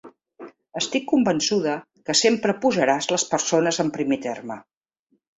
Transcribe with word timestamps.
Estic 0.79 1.03
convençuda 1.09 1.75
que 2.09 2.15
sempre 2.21 2.55
posaràs 2.63 3.09
les 3.11 3.25
persones 3.33 3.79
en 3.85 3.93
primer 3.99 4.19
terme. 4.25 4.57